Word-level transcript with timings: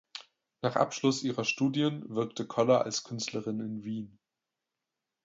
Nach 0.63 0.77
Abschluss 0.77 1.21
ihrer 1.21 1.43
Studien 1.43 2.03
wirkte 2.09 2.47
Koller 2.47 2.83
als 2.83 3.03
Künstlerin 3.03 3.59
in 3.59 3.83
Wien. 3.83 4.17